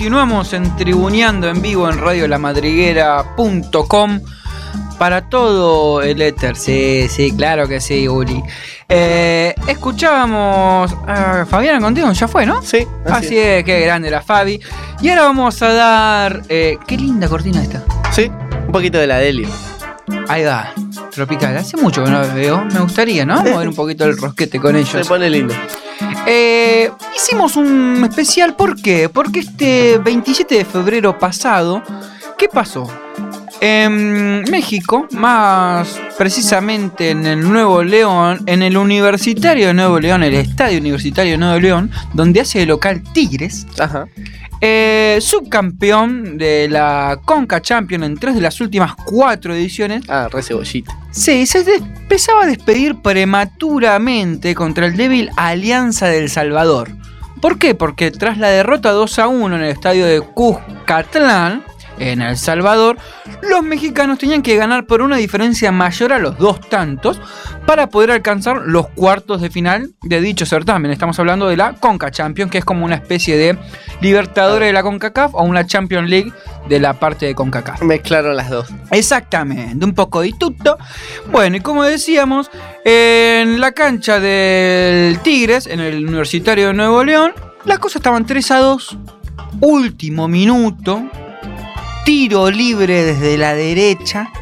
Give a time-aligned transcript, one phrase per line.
[0.00, 4.20] continuamos en Tribuneando en vivo en radiolamadriguera.com
[4.98, 6.56] para todo el éter.
[6.56, 8.42] Sí, sí, claro que sí, Uli.
[8.88, 12.62] Eh, escuchábamos a Fabiana contigo, ya fue, ¿no?
[12.62, 14.58] Sí, Así, es, qué grande la Fabi.
[15.02, 16.44] Y ahora vamos a dar.
[16.48, 17.82] eh, qué linda cortina esta.
[18.10, 18.30] Sí,
[18.66, 19.48] un poquito de la Delio.
[20.28, 20.72] Ahí va,
[21.10, 21.54] tropical.
[21.58, 22.64] Hace mucho que no la veo.
[22.72, 23.42] Me gustaría, ¿no?
[23.42, 25.06] Mover un poquito el rosquete con Se ellos.
[25.06, 25.52] pone lindo.
[26.26, 29.08] Eh, hicimos un especial, ¿por qué?
[29.08, 31.82] Porque este 27 de febrero pasado,
[32.38, 32.88] ¿qué pasó?
[33.62, 40.32] En México, más precisamente en el Nuevo León, en el Universitario de Nuevo León, el
[40.34, 44.06] Estadio Universitario de Nuevo León, donde hace de local Tigres, Ajá.
[44.62, 50.42] eh, subcampeón de la Conca Champion en tres de las últimas cuatro ediciones, Ah, re
[50.42, 50.96] cebollita.
[51.10, 56.92] Sí, se empezaba a despedir prematuramente contra el débil Alianza del Salvador.
[57.42, 57.74] ¿Por qué?
[57.74, 61.62] Porque tras la derrota 2 a 1 en el estadio de Cuscatlán,
[62.00, 62.96] en El Salvador,
[63.42, 67.20] los mexicanos tenían que ganar por una diferencia mayor a los dos tantos
[67.66, 70.90] para poder alcanzar los cuartos de final de dicho certamen.
[70.90, 73.58] Estamos hablando de la Conca Champions, que es como una especie de
[74.00, 76.32] Libertadores de la CONCACAF o una Champions League
[76.68, 77.82] de la parte de CONCACAF.
[77.82, 78.68] Mezclaron las dos.
[78.90, 80.78] Exactamente, un poco de tuto.
[81.30, 82.50] Bueno, y como decíamos,
[82.84, 87.32] en la cancha del Tigres, en el Universitario de Nuevo León,
[87.66, 88.98] las cosas estaban 3 a 2.
[89.60, 91.02] Último minuto.
[92.10, 94.32] Tiro libre desde la derecha.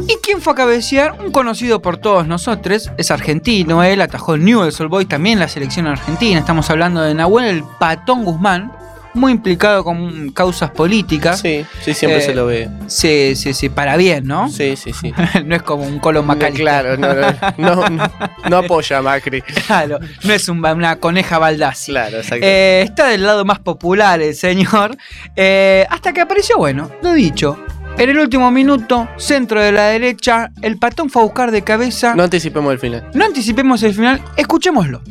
[0.00, 1.16] ¿Y quién fue a cabecear?
[1.24, 5.46] Un conocido por todos nosotros, es argentino, él atajó el Newell's Old Boys, también la
[5.46, 6.40] selección argentina.
[6.40, 8.72] Estamos hablando de Nahuel el Patón Guzmán,
[9.14, 11.40] muy implicado con causas políticas.
[11.40, 12.68] Sí, sí, siempre Eh, se lo ve.
[12.86, 14.48] Sí, sí, sí, para bien, ¿no?
[14.48, 15.12] Sí, sí, sí.
[15.44, 16.62] no es como un Colón Macalister.
[16.64, 18.10] Claro, no, no, no, no,
[18.50, 19.42] no apoya a Macri.
[19.42, 21.92] Claro, no es un- una coneja Baldassi.
[21.92, 22.44] Claro, exacto.
[22.46, 24.96] Eh, está del lado más popular el señor.
[25.36, 27.58] Eh, hasta que apareció, bueno, lo dicho.
[27.96, 32.14] En el último minuto, centro de la derecha, el patón fue a buscar de cabeza.
[32.14, 33.10] no anticipemos el final.
[33.14, 35.02] No anticipemos el final, escuchémoslo.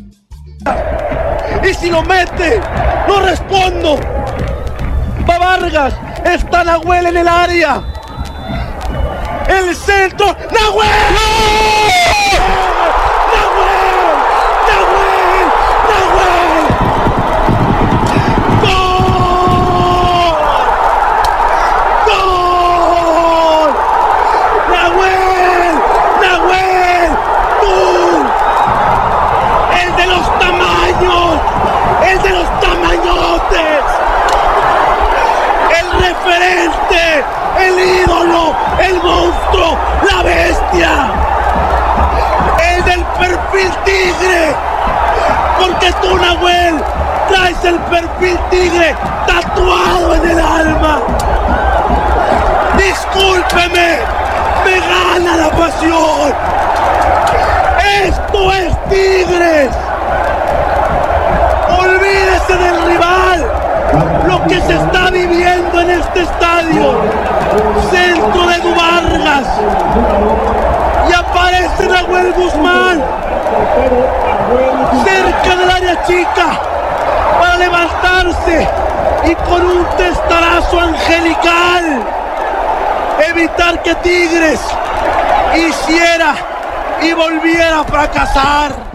[1.63, 2.61] Y si lo mete,
[3.07, 3.99] no respondo.
[5.29, 5.93] Va Vargas,
[6.25, 7.81] está Nahuel en el área.
[9.47, 10.89] El centro, Nahuel.
[58.03, 59.69] Esto es Tigres.
[61.79, 63.45] Olvídese del rival.
[64.27, 66.99] Lo que se está viviendo en este estadio.
[67.91, 69.47] Centro de Vargas.
[71.09, 73.03] Y aparece Nahuel Guzmán.
[75.05, 76.59] Cerca del área chica.
[77.39, 78.67] Para levantarse.
[79.25, 82.01] Y con un testarazo angelical.
[83.29, 84.59] Evitar que Tigres
[85.55, 86.35] hiciera
[87.01, 88.87] y volviera a fracasar.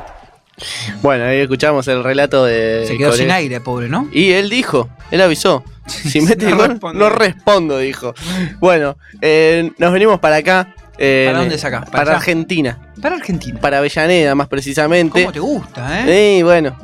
[1.03, 2.85] Bueno, ahí escuchamos el relato de.
[2.87, 4.09] Se quedó sin aire, pobre, ¿no?
[4.13, 5.65] Y él dijo, él avisó.
[5.87, 6.99] Si mete No gol, respondo.
[7.01, 8.15] no respondo, dijo.
[8.61, 10.75] Bueno, eh, nos venimos para acá.
[10.97, 11.85] eh, ¿Para dónde es acá?
[11.91, 12.13] Para.
[12.17, 12.79] Argentina.
[13.01, 13.59] Para Argentina.
[13.61, 15.23] Para Avellaneda, más precisamente.
[15.23, 16.37] ¿Cómo te gusta, eh?
[16.39, 16.77] Sí, bueno.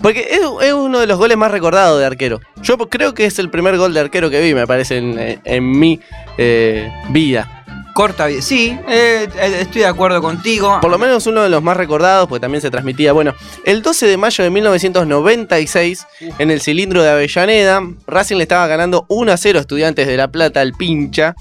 [0.00, 2.40] Porque es, es uno de los goles más recordados de arquero.
[2.62, 5.70] Yo creo que es el primer gol de arquero que vi, me parece, en, en
[5.78, 5.98] mi
[6.36, 7.57] eh, vida.
[7.98, 8.42] Corta bien.
[8.42, 10.78] Sí, eh, eh, estoy de acuerdo contigo.
[10.80, 13.12] Por lo menos uno de los más recordados, porque también se transmitía.
[13.12, 13.34] Bueno,
[13.64, 16.06] el 12 de mayo de 1996,
[16.38, 20.16] en el cilindro de Avellaneda, Racing le estaba ganando 1 a 0 a Estudiantes de
[20.16, 21.34] La Plata al pincha.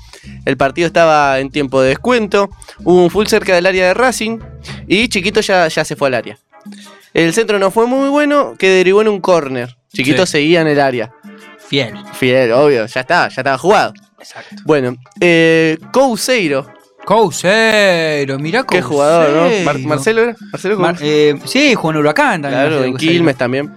[0.46, 2.50] El partido estaba en tiempo de descuento.
[2.84, 4.40] Hubo un full cerca del área de Racing.
[4.88, 6.40] Y Chiquito ya, ya se fue al área.
[7.14, 9.78] El centro no fue muy bueno, que derivó en un córner.
[9.94, 10.32] Chiquito Sí.
[10.32, 11.14] seguía en el área.
[11.68, 11.94] Fiel.
[12.14, 13.94] Fiel, obvio, ya estaba, ya estaba jugado.
[14.30, 14.56] Exacto.
[14.66, 16.68] Bueno, eh, Couseiro,
[17.06, 19.64] Couseiro, mirá qué jugador, ¿no?
[19.66, 20.36] Mar- ¿Marcelo era?
[20.52, 22.68] ¿Marcelo Mar- eh, sí, jugó en Huracán también.
[22.68, 22.98] Claro, en.
[22.98, 23.74] Quilmes también.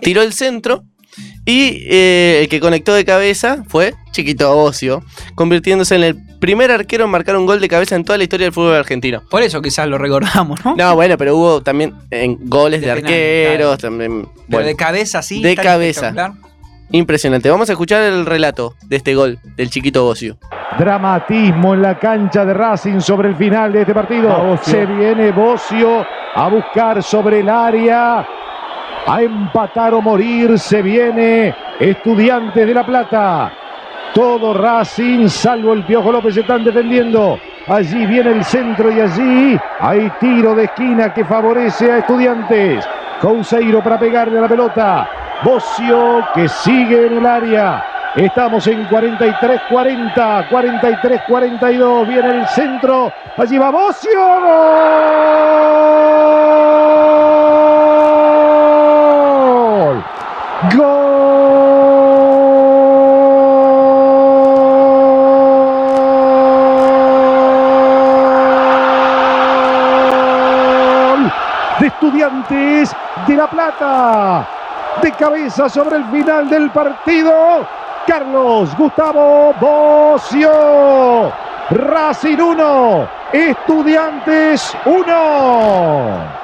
[0.00, 0.84] Tiró el centro
[1.44, 5.02] y eh, el que conectó de cabeza fue Chiquito Ocio,
[5.34, 8.46] convirtiéndose en el primer arquero en marcar un gol de cabeza en toda la historia
[8.46, 9.22] del fútbol argentino.
[9.28, 10.74] Por eso quizás lo recordamos, ¿no?
[10.76, 14.22] No, bueno, pero hubo también en goles de, De penal, arqueros, también.
[14.22, 15.42] Pero bueno, de cabeza, sí.
[15.42, 16.12] De cabeza.
[16.90, 17.50] Impresionante.
[17.50, 20.36] Vamos a escuchar el relato de este gol del chiquito Bocio.
[20.78, 24.58] Dramatismo en la cancha de Racing sobre el final de este partido.
[24.62, 28.26] Se viene Bocio a buscar sobre el área.
[29.06, 30.58] A empatar o morir.
[30.58, 33.52] Se viene Estudiantes de La Plata.
[34.14, 37.38] Todo Racing, salvo el Piojo López, se están defendiendo.
[37.66, 42.84] Allí viene el centro y allí hay tiro de esquina que favorece a Estudiantes.
[43.20, 45.10] Couseiro para pegarle a la pelota.
[45.42, 47.84] Bocio que sigue en el área.
[48.16, 52.08] Estamos en 43-40, 43-42.
[52.08, 53.12] Viene el centro.
[53.36, 54.10] Allí va Bocio.
[59.78, 60.04] ¡Gol!
[60.74, 60.98] ¡Gol!
[71.78, 72.96] De Estudiantes
[73.28, 74.48] de La Plata.
[75.08, 77.66] De cabeza sobre el final del partido.
[78.06, 81.32] Carlos Gustavo Bocio.
[81.70, 83.08] Racing 1.
[83.32, 86.37] Estudiantes 1.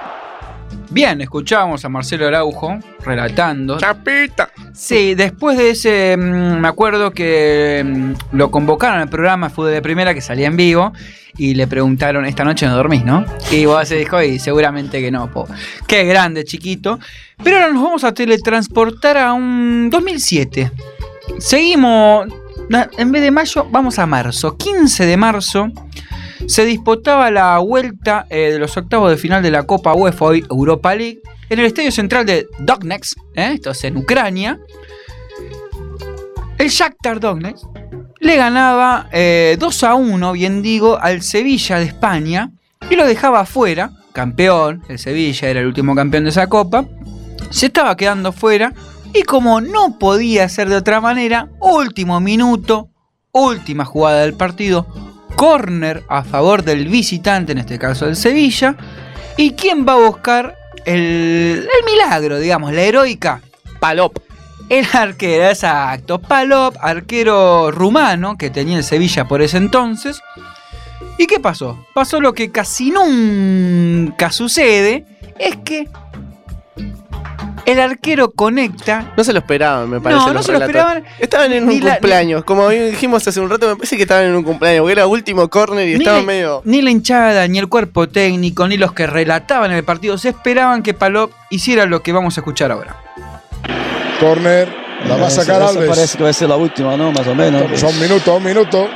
[0.94, 3.78] Bien, escuchábamos a Marcelo Araujo relatando.
[3.78, 4.50] ¡Chapita!
[4.72, 9.82] Sí, después de ese, mm, me acuerdo que mm, lo convocaron al programa Fútbol de
[9.82, 10.92] Primera que salía en vivo
[11.36, 13.26] y le preguntaron, esta noche no dormís, ¿no?
[13.50, 15.48] Y vos se dijo, y seguramente que no, po.
[15.88, 17.00] Qué grande, chiquito.
[17.42, 20.70] Pero ahora nos vamos a teletransportar a un 2007.
[21.40, 22.28] Seguimos,
[22.96, 24.56] en vez de mayo, vamos a marzo.
[24.56, 25.72] 15 de marzo
[26.46, 30.44] se disputaba la vuelta eh, de los octavos de final de la Copa UEFA hoy
[30.50, 33.52] Europa League en el estadio central de Donetsk, ¿eh?
[33.54, 34.58] esto es en Ucrania.
[36.58, 37.64] El Shakhtar Donetsk
[38.20, 42.50] le ganaba eh, 2 a 1, bien digo, al Sevilla de España
[42.88, 46.86] y lo dejaba afuera, campeón, el Sevilla era el último campeón de esa copa,
[47.50, 48.72] se estaba quedando fuera
[49.12, 52.88] y como no podía ser de otra manera, último minuto,
[53.32, 54.86] última jugada del partido,
[55.36, 58.76] córner a favor del visitante, en este caso del Sevilla,
[59.36, 63.40] y quién va a buscar el, el milagro, digamos, la heroica
[63.80, 64.18] Palop.
[64.70, 66.18] el arquero, exacto.
[66.18, 70.20] Palop, arquero rumano que tenía el Sevilla por ese entonces.
[71.18, 71.84] ¿Y qué pasó?
[71.94, 75.04] Pasó lo que casi nunca sucede.
[75.38, 75.88] Es que
[77.66, 79.12] el arquero conecta.
[79.16, 80.20] No se lo esperaban, me parece.
[80.20, 80.76] No, no los se lo relatos.
[80.76, 81.04] esperaban.
[81.18, 82.44] Estaban en Ni un la- cumpleaños.
[82.44, 84.80] Como dijimos hace un rato, me parece que estaban en un cumpleaños.
[84.82, 86.62] Porque era último córner y Ni estaban la, medio.
[86.64, 90.82] ni la hinchada, ni el cuerpo técnico, ni los que relataban el partido se esperaban
[90.82, 92.96] que Palop hiciera lo que vamos a escuchar ahora.
[94.20, 94.68] Corner,
[95.08, 95.88] la va a sacar Alves.
[95.88, 97.12] parece que va a ser la última, ¿no?
[97.12, 97.78] Más o menos.
[97.78, 98.88] Son minutos, un minuto.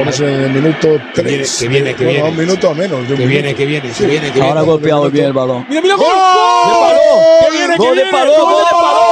[0.00, 1.56] Estamos en el minuto Que viene, 3.
[1.60, 2.22] que viene, que viene.
[2.22, 3.06] un minuto a menos.
[3.06, 4.66] de un Que viene, que viene, que viene, que Ahora viene.
[4.66, 5.66] golpeado bien el balón.
[5.68, 6.06] Mira, mira, gol.
[6.06, 6.16] ¡Gol!
[6.16, 6.96] ¡Gol!
[6.96, 7.40] ¡De Paló!
[7.40, 8.04] ¡Que viene, que ¡Gol de!
[8.06, 8.32] Paló!
[8.32, 9.06] ¡Gol de Paló!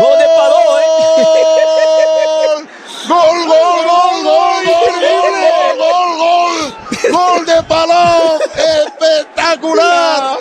[0.00, 0.82] ¡Gol de Paló, eh!
[3.08, 6.56] ¡Gol, gol, gol, gol, gol, gol, gol, gol!
[7.12, 8.38] ¡Gol de Paló!
[8.84, 10.38] ¡Espectacular!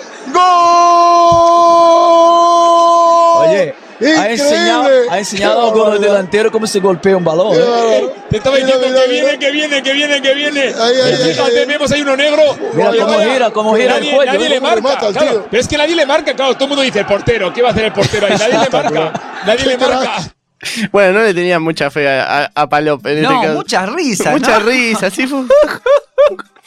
[4.28, 7.56] Ha enseñado, ha enseñado a algunos delanteros cómo se golpea un balón.
[7.56, 8.10] Eh.
[8.30, 9.24] Te estaba diciendo mira, que mira.
[9.26, 10.66] viene, que viene, que viene, que viene.
[10.70, 12.42] Y ay, Fíjate, vemos ahí un negro.
[12.74, 15.48] Mira que cómo vaya- gira, cómo gira el nadie, cuello, Nadie le marca, mata claro.
[15.50, 16.54] Pero es que nadie le marca, claro.
[16.54, 17.54] Todo el mundo dice el portero.
[17.54, 18.34] ¿Qué va a hacer el portero ahí?
[18.38, 19.14] Nadie le marca.
[19.46, 20.34] Nadie le marca.
[20.92, 23.58] Bueno, no le tenía mucha fe a, a- a Palop en No, este caso.
[23.58, 24.32] mucha risa.
[24.32, 24.66] Mucha ¿no?
[24.66, 25.42] risa, sí fue.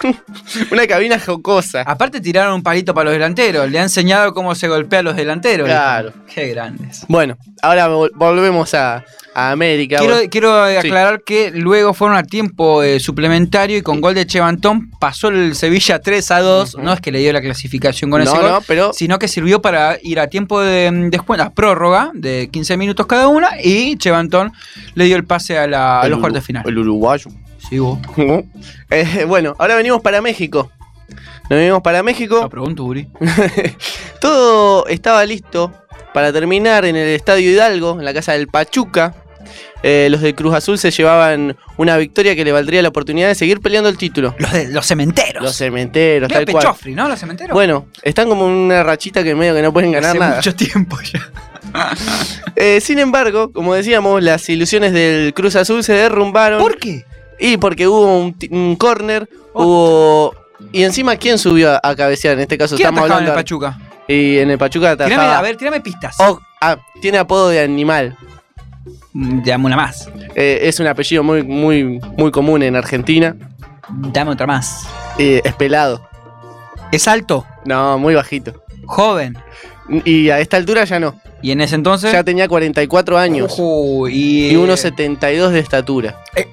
[0.71, 1.83] Una cabina jocosa.
[1.83, 3.71] Aparte tiraron un palito para los delanteros.
[3.71, 5.67] Le ha enseñado cómo se golpea a los delanteros.
[5.69, 6.13] Claro.
[6.33, 7.05] Qué grandes.
[7.09, 9.05] Bueno, ahora vol- volvemos a,
[9.35, 9.99] a América.
[9.99, 14.91] Quiero, quiero aclarar que luego fueron a tiempo eh, suplementario y con gol de Chevantón
[15.01, 16.77] pasó el Sevilla 3 a 2.
[16.79, 19.29] No es que le dio la clasificación con no, ese gol, no, pero sino que
[19.29, 23.97] sirvió para ir a tiempo de descuento, a prórroga de 15 minutos cada una y
[23.97, 24.53] Chevantón
[24.95, 26.65] le dio el pase a, la- a los cuartos de final.
[26.67, 27.31] El uruguayo.
[27.71, 27.99] Sí, vos.
[28.91, 30.71] Eh, bueno, ahora venimos para México.
[31.49, 32.41] Nos venimos para México.
[32.43, 33.09] Lo pregunto, Uri.
[34.21, 35.73] Todo estaba listo
[36.13, 39.15] para terminar en el Estadio Hidalgo, en la casa del Pachuca.
[39.83, 43.35] Eh, los de Cruz Azul se llevaban una victoria que le valdría la oportunidad de
[43.35, 44.35] seguir peleando el título.
[44.39, 45.43] Los, de, los cementeros.
[45.43, 46.65] Los cementeros, tal cual.
[46.65, 47.09] Pechofri, ¿no?
[47.09, 47.55] Los cementeros.
[47.55, 50.37] Bueno, están como en una rachita que medio que no pueden ganar Hace nada.
[50.37, 51.31] mucho tiempo ya.
[52.57, 56.61] Eh, sin embargo, como decíamos, las ilusiones del Cruz Azul se derrumbaron.
[56.61, 57.05] ¿Por qué?
[57.41, 60.35] Y porque hubo un, un corner, hubo...
[60.73, 62.35] Y encima, ¿quién subió a, a cabecear?
[62.35, 63.41] En este caso ¿Quién estamos atajaba en el hablando...
[63.41, 63.79] Pachuca?
[64.09, 65.39] y en el Pachuca Tirame, atajaba...
[65.39, 66.17] a ver, tirame pistas.
[66.19, 68.17] Oh, ah, tiene apodo de animal.
[69.13, 70.09] Mm, Dame una más.
[70.35, 73.35] Eh, es un apellido muy, muy, muy común en Argentina.
[73.89, 74.87] Dame otra más.
[75.19, 76.07] Eh, es pelado.
[76.93, 78.65] Es alto, No, muy bajito.
[78.87, 79.39] joven.
[80.05, 81.15] Y a esta altura ya no.
[81.41, 82.13] Y en ese entonces.
[82.13, 83.53] Ya tenía 44 años.
[83.53, 86.17] Ujú, y, Y unos 72 de estatura.
[86.35, 86.49] Eh.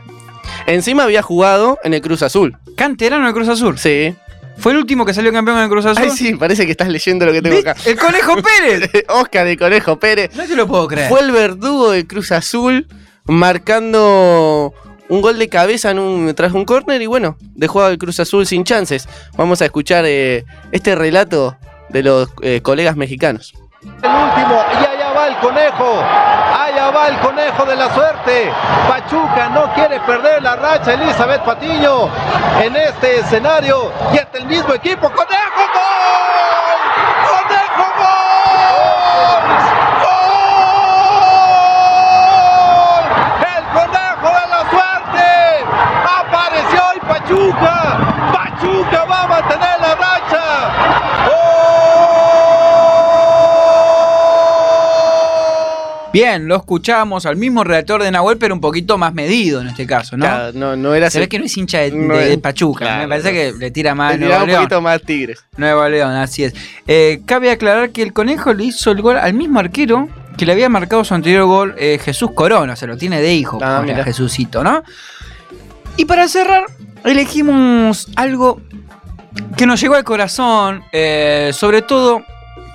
[0.67, 2.57] Encima había jugado en el Cruz Azul.
[2.75, 3.77] Canterano del Cruz Azul.
[3.79, 4.13] Sí.
[4.57, 6.03] Fue el último que salió campeón en el Cruz Azul.
[6.03, 7.75] Ay, sí, parece que estás leyendo lo que tengo acá.
[7.85, 8.89] El Conejo Pérez.
[9.07, 10.35] Oscar de Conejo Pérez.
[10.35, 11.09] No te lo puedo creer.
[11.09, 12.87] Fue el verdugo del Cruz Azul
[13.25, 14.73] marcando
[15.09, 18.45] un gol de cabeza en un, tras un córner y bueno, dejó al Cruz Azul
[18.45, 19.07] sin chances.
[19.37, 21.55] Vamos a escuchar eh, este relato
[21.89, 23.53] de los eh, colegas mexicanos.
[24.01, 26.03] El último, y allá va el conejo.
[26.65, 28.51] Allá va el conejo de la suerte.
[28.87, 30.93] Pachuca no quiere perder la racha.
[30.93, 32.09] Elizabeth Patiño
[32.61, 33.91] en este escenario.
[34.13, 35.09] Y hasta el mismo equipo.
[35.09, 35.61] ¡Conejo!
[35.73, 36.46] ¡Gol!
[56.13, 59.85] Bien, lo escuchamos al mismo redactor de Nahuel, pero un poquito más medido en este
[59.85, 60.25] caso, ¿no?
[60.25, 62.85] Claro, no, no era Se ve que no es hincha de, No de es- Pachuca.
[62.85, 63.33] claro, me parece no.
[63.53, 64.61] que le tira más Le Nuevo un León.
[64.61, 65.43] poquito más Tigres.
[65.57, 66.53] Nuevo León, así es.
[66.87, 70.53] Eh, cabe aclarar que el conejo le hizo el gol al mismo arquero que le
[70.53, 74.03] había marcado su anterior gol eh, Jesús Corona, se lo tiene de hijo, Ah, mira.
[74.03, 74.83] Jesucito, ¿no?
[75.97, 76.63] Y para cerrar,
[77.03, 78.61] elegimos algo
[79.57, 82.21] que nos llegó al corazón, eh, sobre todo,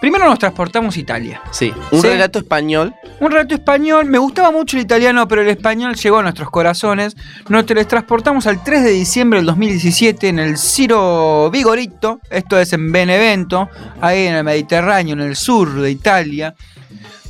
[0.01, 1.41] primero nos transportamos a Italia.
[1.51, 2.09] Sí, un Sí.
[2.09, 2.95] relato español.
[3.21, 7.17] Un relato español, me gustaba mucho el italiano, pero el español llegó a nuestros corazones.
[7.49, 12.91] Nos teletransportamos al 3 de diciembre del 2017 en el Ciro Vigorito, esto es en
[12.93, 13.69] Benevento,
[14.01, 16.55] ahí en el Mediterráneo, en el sur de Italia,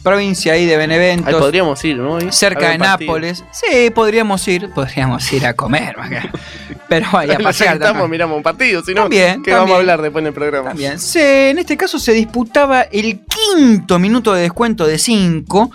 [0.02, 1.28] provincia ahí de Benevento.
[1.28, 2.20] Ahí podríamos ir, ¿no?
[2.32, 2.78] Cerca de.
[2.78, 3.44] Nápoles.
[3.52, 5.94] Sí, podríamos ir, podríamos ir a comer.
[6.88, 8.10] Pero vaya, a pasear también.
[8.10, 10.68] miramos un partido, si no, También, ¿qué vamos a hablar después en el programa?
[10.70, 10.98] También.
[10.98, 13.20] Se- en este caso se disputaba el
[13.56, 15.70] quinto minuto de descuento de 5.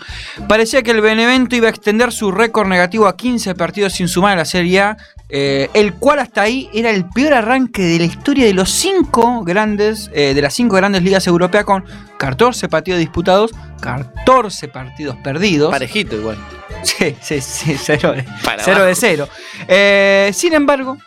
[0.48, 4.34] Parecía que el Benevento iba a extender su récord negativo a 15 partidos sin sumar
[4.34, 4.98] a la Serie A,
[5.30, 9.44] eh, el cual hasta ahí era el peor arranque de la historia de los cinco
[9.44, 11.84] grandes, eh, de las cinco grandes ligas europeas con
[12.18, 15.72] 14 partidos disputados, 14 partidos perdidos.
[15.72, 16.38] Parejito igual.
[16.84, 18.86] Sí, sí, sí, cero de, Para cero, abajo.
[18.86, 19.28] de cero.
[19.68, 20.98] Eh, sin embargo,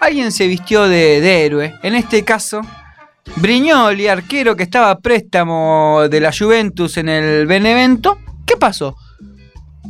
[0.00, 1.74] alguien se vistió de, de héroe.
[1.82, 2.62] En este caso,
[3.36, 8.18] Brignoli, arquero que estaba a préstamo de la Juventus en el Benevento.
[8.46, 8.96] ¿Qué pasó?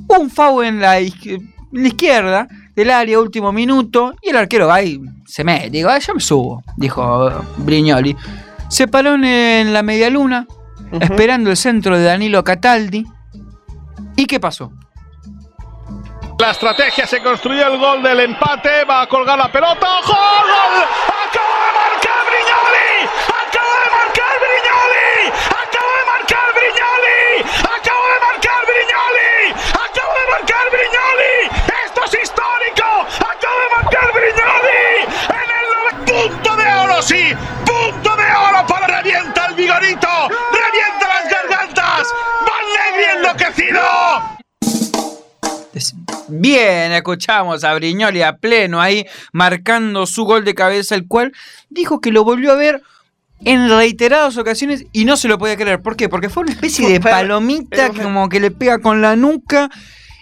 [0.08, 1.40] Un foul en la, izquier-
[1.72, 5.70] en la izquierda del área, último minuto, y el arquero va y se mete.
[5.70, 8.16] Digo, "Ah, yo me subo, dijo Brignoli.
[8.68, 10.46] Se paró en, la media luna,
[11.00, 13.04] esperando el centro de Danilo Cataldi.
[14.16, 14.72] ¿Y qué pasó?
[16.38, 18.84] La estrategia se construyó el gol del empate.
[18.88, 19.86] Va a colgar la pelota.
[20.06, 20.14] ¡Gol!
[20.16, 21.13] ¡Gol!
[46.44, 51.32] Bien, escuchamos a Brignoli a pleno ahí, marcando su gol de cabeza, el cual
[51.70, 52.82] dijo que lo volvió a ver
[53.46, 55.80] en reiteradas ocasiones y no se lo podía creer.
[55.80, 56.10] ¿Por qué?
[56.10, 59.70] Porque fue una especie de palomita como que le pega con la nuca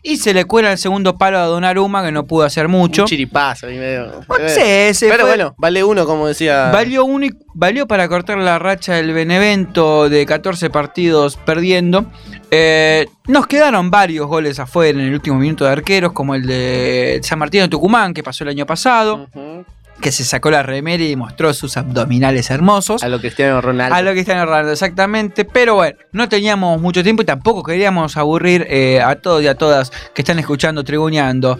[0.02, 3.02] y se le cuela el segundo palo a Donnarumma, que no pudo hacer mucho.
[3.02, 4.10] Un chiripazo ahí medio.
[4.48, 6.70] Se Pero fue- bueno, vale uno, como decía.
[6.72, 12.06] Valió, uno y- valió para cortar la racha del Benevento de 14 partidos perdiendo.
[12.50, 17.20] Eh, nos quedaron varios goles afuera en el último minuto de arqueros, como el de
[17.22, 19.64] San Martín de Tucumán, que pasó el año pasado, Ujú.
[20.02, 23.02] Que se sacó la remera y mostró sus abdominales hermosos.
[23.02, 23.94] A lo Cristiano Ronaldo.
[23.94, 25.46] A lo que están errando, exactamente.
[25.46, 29.54] Pero bueno, no teníamos mucho tiempo y tampoco queríamos aburrir eh, a todos y a
[29.54, 31.58] todas que están escuchando, tribuneando.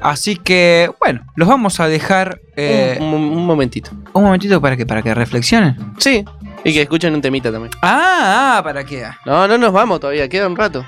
[0.00, 3.90] Así que, bueno, los vamos a dejar eh, un, un- un momentito.
[4.14, 5.76] un momentito para que, para que reflexionen.
[5.98, 6.24] Sí.
[6.64, 7.70] Y que escuchen un temita también.
[7.82, 9.04] Ah, ah, ¿para qué?
[9.26, 10.84] No, no nos vamos todavía, queda un rato.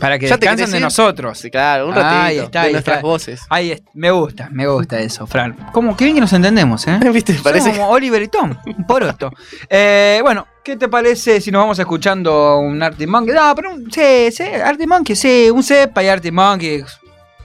[0.00, 1.38] Para que ¿Ya te descansen de nosotros.
[1.38, 2.02] Sí, claro, un Ahí
[2.38, 2.42] ratito.
[2.44, 3.06] está, de ahí nuestras está.
[3.06, 3.40] voces.
[3.50, 5.54] Ahí es- me gusta, me gusta eso, Fran.
[5.72, 6.98] Como que bien que nos entendemos, ¿eh?
[7.12, 7.32] ¿Viste?
[7.34, 9.30] Somos Parece como Oliver y Tom, un poroto.
[9.68, 13.34] Eh, bueno, ¿qué te parece si nos vamos escuchando un Arctic Monkey?
[13.34, 16.84] No, pero un, sí, sí, Arctic Monkey, sí, un cepa y Arctic Monkey.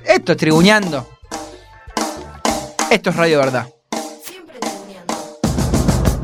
[0.05, 1.07] Esto es tribuñando.
[2.89, 3.67] Esto es Radio Verdad.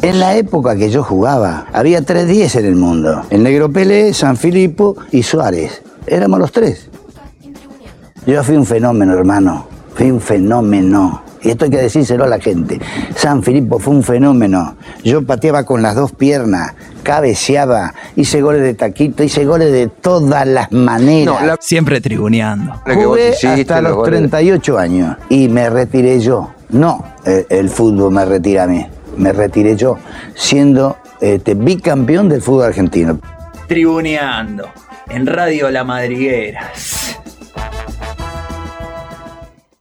[0.01, 3.25] En la época que yo jugaba, había tres 10 en el mundo.
[3.29, 5.81] El negro Pelé, San Filipo y Suárez.
[6.07, 6.89] Éramos los tres.
[8.25, 9.67] Yo fui un fenómeno, hermano.
[9.95, 11.23] Fui un fenómeno.
[11.41, 12.79] Y esto hay que decírselo a la gente.
[13.15, 14.77] San Filipo fue un fenómeno.
[15.03, 20.47] Yo pateaba con las dos piernas, cabeceaba, hice goles de taquito, hice goles de todas
[20.47, 21.57] las maneras.
[21.59, 22.81] Siempre tribuneando.
[22.85, 26.53] Jugué hasta los 38 años y me retiré yo.
[26.69, 28.85] No, el, el fútbol me retira a mí.
[29.17, 29.97] Me retiré yo,
[30.33, 33.19] siendo este, bicampeón del fútbol argentino.
[33.67, 34.69] Tribuneando.
[35.09, 36.71] En Radio La Madriguera.